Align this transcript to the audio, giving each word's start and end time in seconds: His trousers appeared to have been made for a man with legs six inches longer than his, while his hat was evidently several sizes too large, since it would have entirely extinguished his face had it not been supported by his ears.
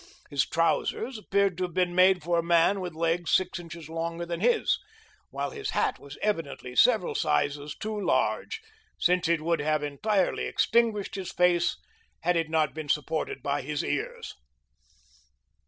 His 0.31 0.47
trousers 0.49 1.19
appeared 1.19 1.59
to 1.59 1.65
have 1.65 1.75
been 1.75 1.93
made 1.93 2.23
for 2.23 2.39
a 2.39 2.43
man 2.43 2.81
with 2.81 2.95
legs 2.95 3.29
six 3.29 3.59
inches 3.59 3.87
longer 3.87 4.25
than 4.25 4.39
his, 4.39 4.79
while 5.29 5.51
his 5.51 5.69
hat 5.77 5.99
was 5.99 6.17
evidently 6.23 6.75
several 6.75 7.13
sizes 7.13 7.75
too 7.75 8.01
large, 8.03 8.61
since 8.97 9.27
it 9.27 9.41
would 9.41 9.59
have 9.59 9.83
entirely 9.83 10.45
extinguished 10.47 11.13
his 11.13 11.31
face 11.31 11.77
had 12.21 12.35
it 12.35 12.49
not 12.49 12.73
been 12.73 12.89
supported 12.89 13.43
by 13.43 13.61
his 13.61 13.83
ears. 13.83 14.33